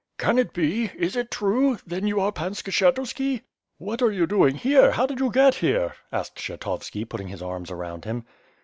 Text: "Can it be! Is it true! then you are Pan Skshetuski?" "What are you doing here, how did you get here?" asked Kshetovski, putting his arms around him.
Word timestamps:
"Can 0.17 0.39
it 0.39 0.51
be! 0.51 0.89
Is 0.95 1.15
it 1.15 1.29
true! 1.29 1.77
then 1.85 2.07
you 2.07 2.19
are 2.21 2.31
Pan 2.31 2.53
Skshetuski?" 2.53 3.41
"What 3.77 4.01
are 4.01 4.11
you 4.11 4.25
doing 4.25 4.55
here, 4.55 4.93
how 4.93 5.05
did 5.05 5.19
you 5.19 5.29
get 5.31 5.53
here?" 5.53 5.93
asked 6.11 6.37
Kshetovski, 6.37 7.07
putting 7.07 7.27
his 7.27 7.43
arms 7.43 7.69
around 7.69 8.05
him. 8.05 8.25